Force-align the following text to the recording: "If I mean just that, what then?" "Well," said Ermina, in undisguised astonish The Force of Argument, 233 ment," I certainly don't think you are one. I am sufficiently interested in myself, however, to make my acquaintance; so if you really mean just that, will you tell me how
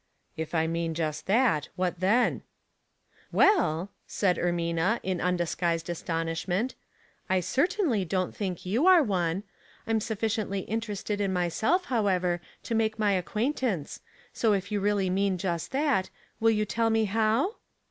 "If 0.35 0.55
I 0.55 0.65
mean 0.65 0.95
just 0.95 1.27
that, 1.27 1.69
what 1.75 1.99
then?" 1.99 2.41
"Well," 3.31 3.91
said 4.07 4.37
Ermina, 4.39 4.99
in 5.03 5.21
undisguised 5.21 5.91
astonish 5.91 6.45
The 6.47 6.51
Force 6.51 6.57
of 6.57 7.29
Argument, 7.29 7.29
233 7.29 7.35
ment," 7.35 7.37
I 7.37 7.49
certainly 7.51 8.05
don't 8.05 8.35
think 8.35 8.65
you 8.65 8.87
are 8.87 9.03
one. 9.03 9.43
I 9.85 9.91
am 9.91 9.99
sufficiently 9.99 10.61
interested 10.61 11.21
in 11.21 11.31
myself, 11.31 11.85
however, 11.85 12.41
to 12.63 12.73
make 12.73 12.97
my 12.97 13.11
acquaintance; 13.11 13.99
so 14.33 14.53
if 14.53 14.71
you 14.71 14.79
really 14.79 15.11
mean 15.11 15.37
just 15.37 15.71
that, 15.71 16.09
will 16.39 16.49
you 16.49 16.65
tell 16.65 16.89
me 16.89 17.05
how 17.05 17.57